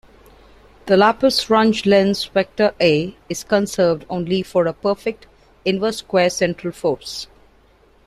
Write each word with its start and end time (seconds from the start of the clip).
The 0.87 0.97
Laplace-Runge-Lenz 0.97 2.25
vector 2.25 2.73
A 2.81 3.15
is 3.29 3.43
conserved 3.43 4.03
only 4.09 4.41
for 4.41 4.65
a 4.65 4.73
perfect 4.73 5.27
inverse-square 5.63 6.31
central 6.31 6.73
force. 6.73 7.27